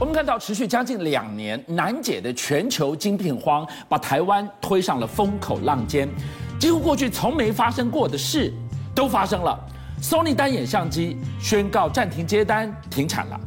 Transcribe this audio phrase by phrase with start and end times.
[0.00, 6.08] 我们看到持续将近两年难解的全球晶片荒，把台湾推上了风口浪尖，
[6.58, 8.50] 几乎过去从没发生过的事
[8.94, 9.60] 都发生了。
[10.02, 13.38] Sony 单眼相机宣告暂停接单、停产了，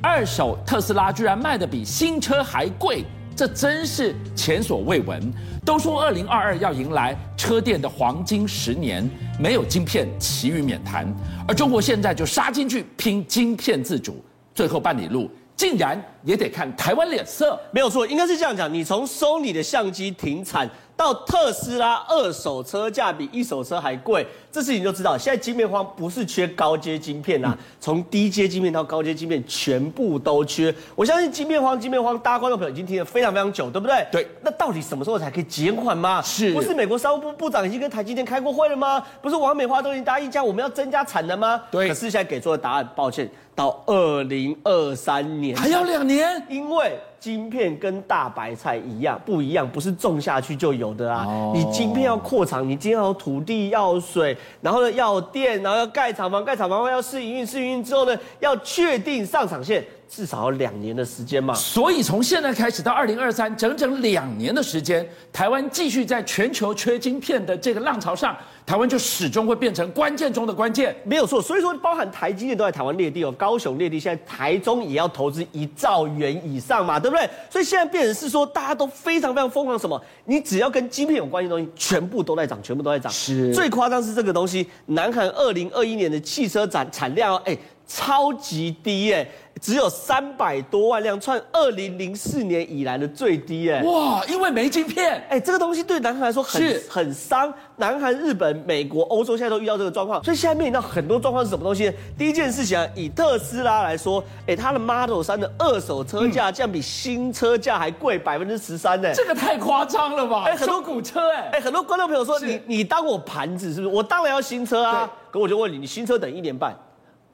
[0.00, 3.04] 二手特斯拉居然卖得比新车还贵，
[3.34, 5.20] 这真是前所未闻。
[5.64, 9.10] 都说二零二二要迎来车电的黄金十年，
[9.40, 11.12] 没有晶片，其余免谈。
[11.48, 15.28] 而中国现在就杀进去拼晶片自主，最后半里路。
[15.56, 18.72] 竟然也得看台湾脸色，没有错，应该是这样讲。
[18.72, 30.74] 你从 Sony 的相机停产到特斯拉二手车价比一手车还贵，这事情就知道，现在晶片荒不是缺高阶晶片啊，从低阶晶片到高阶晶片全部都缺。
[30.94, 34.06] 我相信晶片荒，晶片荒，大家观众朋友已经听了非常非常久，对不对？
[34.12, 34.28] 对。
[34.42, 36.20] 那到底什么时候才可以减缓吗？
[36.20, 36.52] 是。
[36.52, 39.02] 不是美国商务部部长已经跟台积电开过会了吗？
[39.22, 41.62] 不是王美花都已经答应讲我们要增加产能吗？
[41.70, 41.88] 对。
[41.88, 43.26] 可是现在给出的答案，抱歉。
[43.56, 51.24] 到二零二三年还要两年，因为晶片跟大白菜一样不一样，不是种下去就有的啊。
[51.26, 59.82] 哦、你晶片要扩厂，你今天要土地，要水，然后呢要有电，然后要盖厂房，盖厂房后要试营运，试营运之后呢要确定上场线。
[60.08, 71.42] 至少要两年的时间嘛，所以从现在开始到二零二三，整整两年的时间，台湾继续在全球缺晶片的这个浪潮上，台湾就始终会变成关键中的关键，没有错。
[71.42, 77.28] 所以说，包含台积电都在台湾列地哦，高雄列地，现在台中也要投资一兆元以上嘛，对不对？
[77.50, 80.00] 所以现在变成是说，大家都非常非常疯狂，什么？
[80.24, 83.10] 你只要跟晶片有关系的东西，全部都在涨，全部都在涨。
[83.12, 87.56] 是，最夸张是这个东西，南韩二零二一年的汽车产产量哦，哎。
[87.86, 89.26] 超级低哎，
[89.60, 93.80] 只有三百多万辆，创二零零四年以来的最低哎。
[93.82, 97.52] 哇，因为没晶片哎，这个东西对南韩来说很很伤。
[97.78, 101.92] 南韩、日本、美国、欧洲现在都遇到这个状况，所以现在面临到很多状况是什么东西呢？
[102.16, 109.12] 第一件事情啊，以特斯拉来说，哎，它的 Model 3的二手车价竟然比新车价还贵百分之十三呢。
[109.14, 110.44] 这个太夸张了吧？
[110.46, 113.94] 哎，很多古车哎，哎，很多观众朋友说，你你当我盘子是不是？
[113.94, 115.08] 我当然要新车啊。
[115.30, 116.74] 可我就问你，你新车等一年半。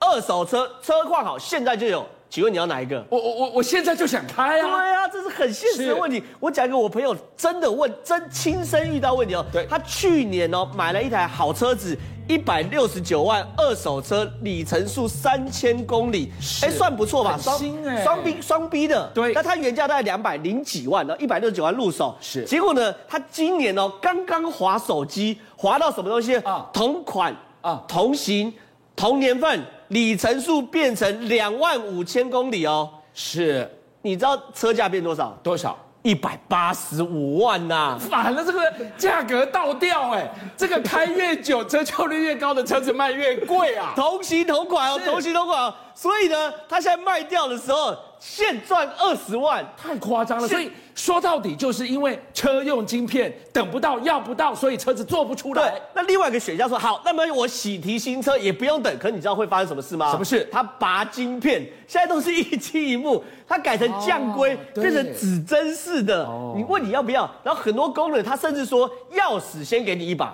[0.02, 3.04] 二手车车况好，现在就有，请问你要哪一个？
[3.08, 4.62] 我我我我现在就想开啊！
[4.62, 6.22] 对啊，这是很现实的问题。
[6.40, 9.46] 我讲一个我朋友真的问，真亲身遇到问题哦。
[9.52, 11.96] 对，他去年哦买了一台好车子，
[12.26, 16.32] 一百六十九万，二手车，里程数三千公里，
[16.62, 17.38] 哎，算不错吧？
[17.40, 17.56] 双
[18.02, 19.08] 双 B 双 B 的。
[19.14, 22.16] 对，那他原价大概两百零几万，然后一百六十九万入手。
[22.20, 26.68] 是，结果呢，他今年哦刚刚滑手机，滑到什么东西啊？
[26.72, 28.52] 同款啊，同型，
[28.96, 29.62] 同年份。
[29.92, 33.70] 里程数变成两万五千公里哦，是，
[34.02, 35.38] 你知道车价变多少？
[35.42, 35.78] 多少？
[36.02, 37.98] 一百八十五万呐、啊！
[37.98, 43.92] 反了，这个价格倒掉哎，这个开越久，折旧率越高的车子卖越贵啊！
[43.94, 47.96] 同型同款哦，同型同款哦，所以呢，他现在卖掉的时候。
[48.24, 50.46] 现赚二十万，太夸张了。
[50.46, 55.70] 所以说到底，就是因为车用晶片等不到、要不到，所以车子做不出来。
[55.70, 58.96] 对，那另外一个选项说好，那么我喜提新车也不用等。
[59.00, 60.12] 可是你知道会发生什么事吗？
[60.12, 60.48] 什么事？
[60.52, 66.24] 他拔晶片，现在都是一机一幕，它改成降规，哦、变成指针式的。
[66.24, 67.28] 哦、你问你要不要？
[67.42, 70.32] 然后很多工人他甚至说，钥匙先给你一把。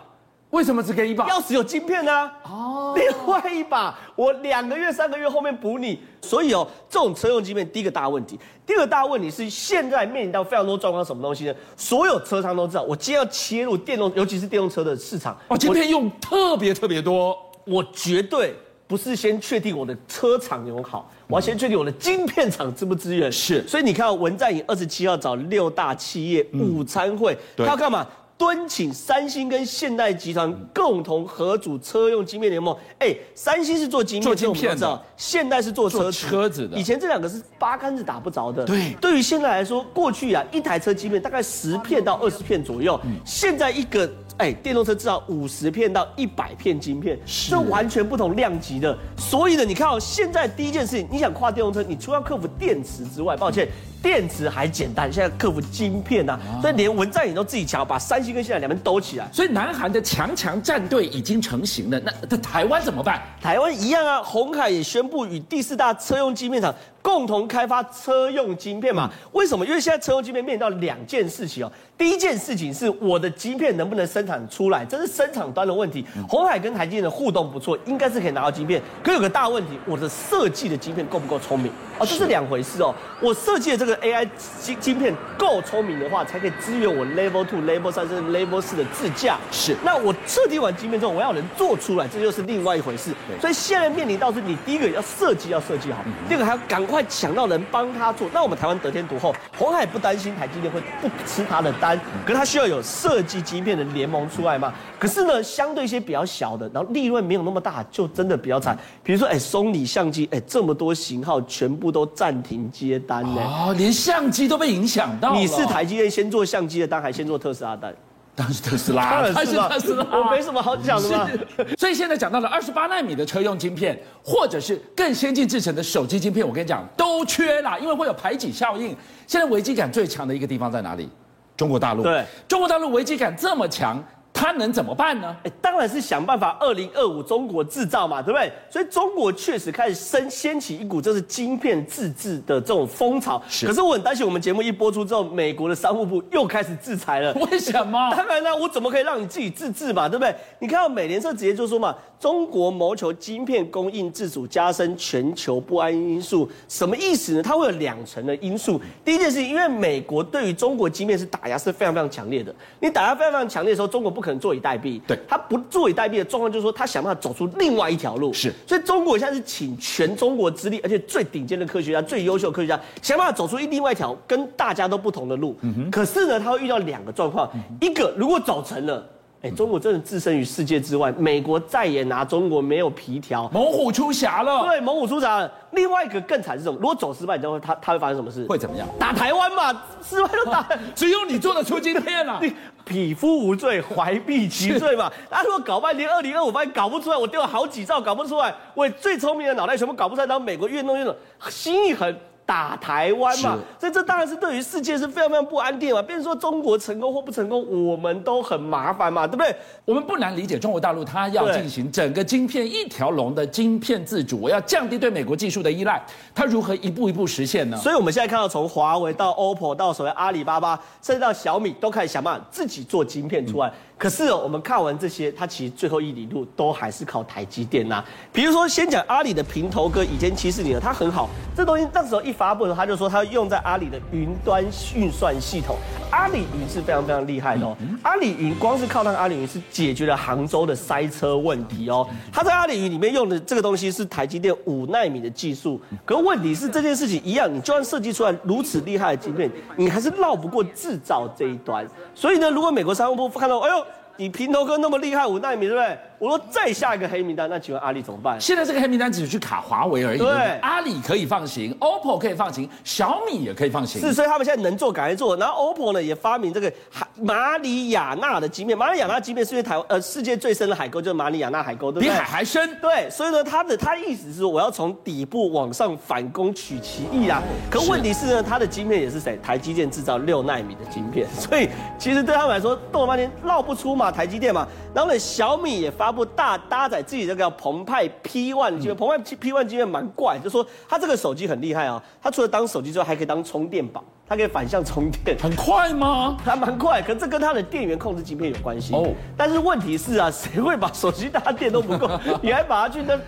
[0.50, 1.26] 为什么只给一把？
[1.28, 2.32] 钥匙有晶片呢、啊？
[2.44, 6.00] 哦，另外一把我两个月、三个月后面补你。
[6.22, 11.54] 所以哦，这种车用晶片，第一个大问题，第二个大问题是现在面临到非常多状况，什么东西呢？
[11.76, 18.54] 所有车商都知道，我今天要切入电动，尤其是电动车的市场，哦，晶片用特别特别多，我绝对
[18.86, 23.30] 不是先确定我的车厂有好，我要先确定我的晶片厂支不支援。
[23.30, 28.06] 是，所以你看，文在寅二十七号找六大企业午餐会，他要干嘛？
[28.38, 32.74] 敦请三星跟现代集团共同合组车用晶片联盟。
[33.00, 36.78] 哎，三星是做晶片，做晶片的，现代是做车子车子的。
[36.78, 38.64] 以前这两个是八竿子打不着的。
[38.64, 44.08] 对，对于现在来说，过去啊，一台车晶片大概十片到二十片左右，嗯、现在一个。
[44.38, 48.96] 哎，电动车至少五十片到一百片晶片，是这完全不同量级的。
[49.16, 53.66] 所以呢，你看哦，现在第一件事情，你想跨电动车，你除了克服电池之外，抱歉，
[54.02, 59.28] 电池还简单，现在克服晶片呐、所以连文在寅都自己瞧，把三星跟现在两边兜起来。
[59.32, 62.00] 所以南韩的强强战队已经成型了。
[62.00, 63.22] 那那台湾怎么办？
[63.40, 66.74] 台湾一样啊，红海也宣布与第四大车用晶片厂。
[67.00, 69.08] 共同开发车用晶片嘛？
[69.32, 69.64] 为什么？
[69.64, 71.72] 因为现在车用晶片面临到两件事情哦。
[71.96, 76.04] 第一件事情是我的晶片能不能生产出来，这是生产端的问题。
[76.28, 78.82] 红海跟台积电的互动不错，应该是可以拿到晶片。
[79.02, 81.72] 可有个大问题，我的设计的晶片够不够聪明？
[81.98, 82.94] 哦，这是两回事哦。
[83.22, 84.28] 我设计的这个 AI
[84.60, 89.38] 晶晶片够聪明的话，才可以支援我 Level Two、Level 三甚至 Level 四的自驾。
[89.50, 89.74] 是。
[89.82, 93.14] 那我设计完晶片之后，我要能做出来，这就是另外一回事。
[93.40, 96.98] 所以现在面临到是，你第一个要设计要设计好，第二个还要赶快。
[96.98, 98.28] 快抢到人帮他做。
[98.34, 101.96] 那我们台湾得天独厚，红海不担心台积电会不吃他的单，
[102.26, 104.74] 可是他需要有设计晶片的联盟出来嘛。
[104.98, 108.76] 可是呢，相对一些比较小的，然后利润没有那么大，就真的比较惨。
[109.04, 113.40] 比如说，哎，松里相机，哎，这么多型号全部都暂停接单呢。
[113.40, 115.32] 哦，连相机都被影响到。
[115.32, 117.94] 你是台积电先做相机的单，还先做特斯拉单？
[118.34, 121.28] 当然是特斯拉，当然是特斯拉，我没什么好讲的嘛。
[121.76, 128.96] 所以现在讲到了二十八纳米的车用晶片，或者是更先进制成的手机晶片，我跟你讲都缺啦，因为会有排挤效应。
[129.26, 131.08] 现在危机感最强的一个地方在哪里？
[131.56, 132.02] 中国大陆。
[132.04, 134.00] 对，中国大陆危机感这么强。
[134.38, 135.36] 他能怎么办呢？
[135.42, 138.52] 哎，当然是想办法二零二五中国制造嘛，对不对？
[138.70, 143.42] 所以中国确实开始升掀起一股就是晶片自制的这种风潮。
[143.48, 143.66] 是。
[143.66, 147.34] 可是我很担心，我们节目一播出之后，美国的商务部又开始制裁了。
[147.50, 148.10] 为什么？
[148.14, 150.32] 当然呢，我怎么可以让你自己自制嘛，对不对？
[150.60, 156.48] 你看到美联社直接就说嘛，中国谋求晶片供应自主，加深全球不安因素。
[156.68, 157.42] 什么意思呢？
[157.42, 158.80] 它会有两层的因素。
[159.04, 162.54] 第一件事情，因为美国对于中国晶片是打压是非常非常强烈的。
[162.78, 164.28] 你打压非常非常强烈的时候，中国不可。
[164.28, 168.30] 能坐以待毙，对，他不坐以待毙的状况就是说，他想办法走出另外一条路。
[168.30, 175.56] 是，所以中国现在是请全中国之力，而且最顶尖的科学家、最优秀的科学家，想办法走出另外一条跟大家都不同的路。
[175.62, 175.90] 嗯哼。
[175.90, 177.50] 可是呢，他会遇到两个状况，
[177.80, 179.02] 一个如果走成了。
[179.40, 184.64] 哎，中国真的置身于世界之外，美国再也拿中国没有皮条，猛虎出匣了。
[184.64, 185.52] 对，猛虎出匣了。
[185.70, 186.76] 另外一个更惨是什么？
[186.80, 188.44] 如果走失败，你知道会他他会发生什么事？
[188.46, 188.88] 会怎么样？
[188.98, 192.38] 打台湾嘛，失败就打，只有你做得出今天了。
[192.42, 192.52] 你
[192.84, 195.08] 匹夫无罪，怀璧其罪嘛。
[195.30, 201.14] 他如果搞半天，二零二五发现搞不出来，我丢了好几兆搞不出来，我最聪明的脑袋全部搞不出来，然后美国越弄越弄，
[201.48, 202.12] 心一横。
[202.48, 206.00] 打台湾嘛，所以这当然是对于世界是非常非常不安定嘛。
[206.00, 209.54] 变成说中国成功或不成功，我们都很麻烦嘛，对不对？
[209.84, 216.02] 我们不难理解中国大陆它要进行整个晶片一条龙的晶片自主，我要降低对美国技术的依赖，
[216.34, 217.76] 它如何一步一步实现呢？
[217.76, 223.68] 所以我们现在看到从华为到 OPPO 到所谓阿里巴巴，甚至到小米，都开始想办法自己做晶片出来。
[223.68, 228.00] 嗯可是哦，我们看完这些，它其实最后一里路都还是靠台积电呐。
[228.32, 231.28] 比如说，先讲阿里的平头哥，倚天七四零，它很好。
[231.58, 234.64] 这东西那时候一发布的时候，他就说他用在阿里的云端
[234.94, 235.74] 运算系统。
[236.08, 237.76] 阿里云是非常非常厉害的哦。
[238.00, 242.08] 阿里云光是靠那个阿里云是解决了杭州的塞车问题哦。
[242.32, 245.80] 他在阿里云里面用的这个东西是台积电五纳米的技术。
[246.04, 251.84] 可问题是这件事情一样，你就算设计出来如此厉害的晶片，你还是绕不过制造这一端。
[252.14, 253.84] 所以呢，如果美国商务部看到，哎呦。
[254.20, 255.96] 你平头哥那么厉害，五纳米对不对？
[256.18, 258.40] 我说再下一个黑名单，那请问阿里怎么办？
[258.40, 260.18] 现在这个黑名单只是去卡华为而已。
[260.18, 264.00] 对，阿里可以放行，OPPO 可以放行，小米也可以放行。
[264.00, 265.36] 是，所以他们现在能做赶快做。
[265.36, 266.72] 然后 OPPO 呢也发明这个
[267.20, 272.08] 马里亚纳的晶片，马里亚纳晶片是因为台呃世界最深的海沟就是马里亚纳海沟，对不对？
[272.08, 272.76] 比海还深。
[272.80, 277.40] 对，所以呢，他的他意思是说我要从底部往上反攻取其意啊。
[277.70, 279.38] 可问题是呢，他的晶片也是谁？
[279.42, 284.66] 台积电制造六纳米的晶片，所以其实对他们来说，动了半天绕不出嘛，台积电嘛。
[284.94, 296.36] 然后呢，小米也发布大搭载自己这个叫澎湃 P1 的晶片，澎湃 P One 晶片蛮怪，就说它这个手机很厉害啊，它除了当手机之外，还可以当充电宝，它可以反向充电，很快吗？
[296.44, 299.12] 还蛮快，可是这跟它的电源控制芯片有关系哦。
[299.36, 302.08] 但是问题是啊，谁会把手机搭电都不够，
[302.42, 303.18] 你还把它去那？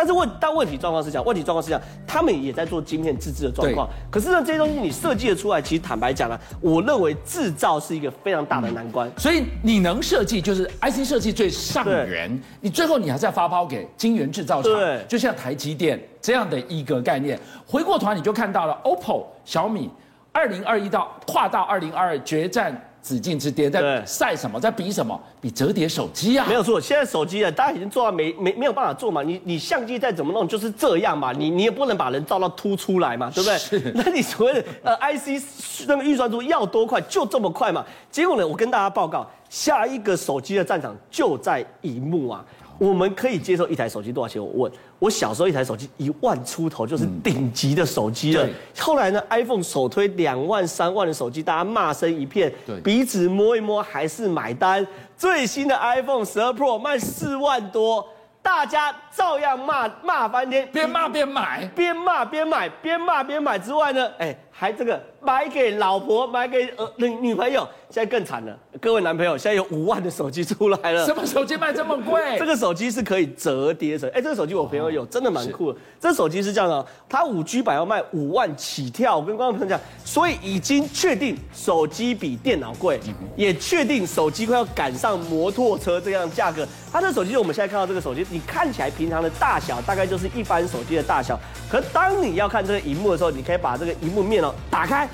[0.00, 3.86] 但是问，但问题状况是这样，问题状况是这样，他们也在做晶片自制的状况。
[4.10, 9.06] 可是呢，这些东西你设计的出来，其实坦白讲呢，我认为制造是一个非常大的难关。
[9.06, 14.72] 嗯、所以你能设计，就是 IC 设计最上缘，你最后你还是要发包给晶圆制造厂。
[14.72, 17.38] 对，就像台积电这样的一个概念。
[17.66, 19.90] 回过头来你就看到了 OPPO、小米，
[20.32, 22.89] 二零二一到跨到二零二二决战。
[23.02, 25.18] 紫禁之巅在赛什么，在比什么？
[25.40, 26.46] 比折叠手机啊！
[26.46, 29.22] 没有错，现在手机啊，大家已经做到没没没有办法做嘛。
[29.22, 31.32] 你你相机再怎么弄，就是这样嘛。
[31.32, 33.58] 你你也不能把人照到凸出来嘛，对不对？
[33.58, 33.92] 是。
[33.96, 37.84] 那你所谓的呃 IC 那个运算出要多快就这么快嘛？
[38.10, 42.44] 结果呢，我跟大家报告，下一个手机的战场就在荧幕啊。
[42.80, 44.42] 我们可以接受一台手机多少钱？
[44.42, 48.48] 我问，我小时候一台手机一万出头就是顶级的手机了。
[48.78, 52.50] 后来呢，iPhone 首推两万、三万的手机，大家骂声一片，
[52.82, 54.86] 鼻子摸一摸还是买单。
[55.14, 58.08] 最新的 iPhone 十二 Pro 卖四万多，
[58.40, 67.66] 大家照样骂骂翻天，边骂边买，边骂边买，边骂边买之外呢，哎，还这个买给老婆，买给呃女女朋友。
[67.90, 71.04] 现在更惨了，各位男朋友，现在有五万的手机出来了。
[71.04, 72.22] 什么手机卖这么贵？
[72.38, 74.08] 这个手机是可以折叠的。
[74.10, 75.78] 哎，这个手机我朋友有，真的蛮酷的。
[75.98, 79.16] 这手机是这样的，它五 G 版要卖五万起跳。
[79.16, 83.00] 我跟观众朋友讲，所以已经确定手机比电脑贵，
[83.34, 86.64] 也确定手机快要赶上摩托车这样价格。
[86.92, 91.40] 它这手机，我们现在看到这个手机，你看起来平常的大小大概就是一般手机的大小。
[91.70, 95.08] 可当你要看这个荧幕的时候，你可以把这个荧幕面哦打开，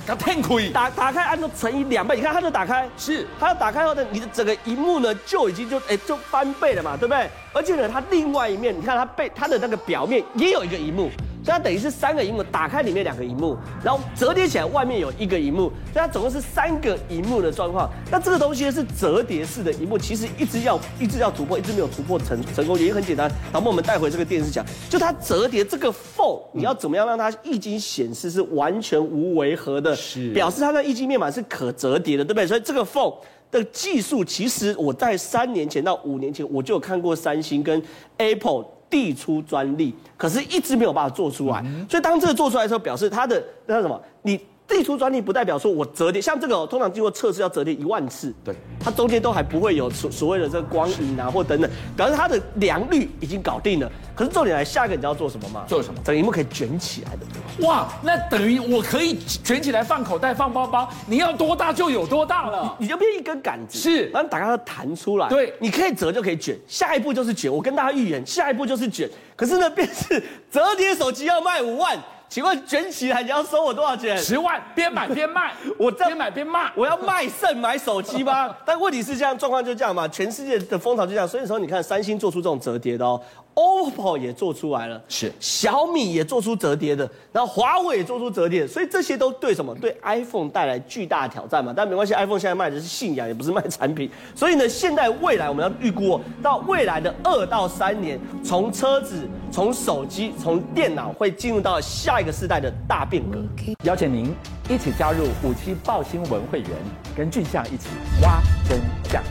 [0.73, 7.31] 打打开，按照乘以两倍，你看它就打开，是它要打开后呢，你的整个荧幕呢就已经就哎就翻倍了嘛，对不对？
[7.52, 11.09] 而且呢，它另外一面，你看它背它的那个表面也有一个荧幕。
[11.46, 17.88] 所以它等于是三个荧幕，打开里面两个荧幕，然后折叠起来外面有一个荧幕，所以它总共是三个荧幕的状况。
[18.10, 23.30] 那这个东西呢是折叠式的荧幕，其实一直要一直要突破，一直没有突破成成功，原因很简单。
[23.52, 32.44] 然后我们带回这个电视讲，就它折叠这个缝，你要怎么样让它液晶显示是完全无违和的，是表示它的液晶面板是可折叠的，对不对？
[32.44, 33.12] 所以这个缝
[33.52, 37.80] 的技术，其实我在三年前到五年前我就有看过三星跟
[38.16, 38.64] Apple。
[38.88, 41.64] 递出专利，可是一直没有办法做出来。
[41.88, 44.00] 所以当这个做出来的时候，表示它的那什么？
[44.23, 53.90] 你递出专利不代表说我折叠，像这个通常经过测试要折叠一万次，对，它中间都还不会有所所谓的这个光影啊或等等，表示它的良率已经搞定了。
[54.14, 55.64] 可是重点来，下一个你知道做什么吗？
[55.69, 56.00] 做什么？
[56.05, 57.26] 整个荧幕可以卷起来的。
[57.60, 67.50] 哇，那等于我可以卷起来放口袋、放包包，你要多大就有多大了，你，你就变一根杆子，是，然后打开它弹出来，对，你可以折就可以卷，下一步就是卷。
[67.52, 69.08] 我跟大家预言，下一步就是卷。
[69.34, 71.98] 可是呢，便是折叠手机要卖五万。
[72.28, 74.16] 请问卷起来你要收我多少钱？
[74.18, 78.54] 十万，边买边卖， 我边买边卖，我要卖肾买手机吗？
[78.66, 83.21] 但问题是这样，状况就这样嘛，全世界的风潮就这样，所以说你看三星做出这种折叠的哦。
[83.56, 89.75] OPPO 也做出来了，是小米也做出折叠的，然后华为也做出折叠，所以这些都对什么？
[89.76, 91.73] 对 iPhone 带来巨大挑战嘛。
[91.75, 94.11] 但没关系，iPhone 现在卖的是信仰，也不是卖产品。
[94.35, 103.42] 所以呢，现在未来我们要预估到未来的二到三年，从车子、从手机、从电脑会进入到下一个世代的大变革。
[103.85, 104.35] 邀请您
[104.68, 106.70] 一起加入五七报新闻会员，
[107.16, 107.88] 跟俊相一起
[108.23, 109.23] 挖真相。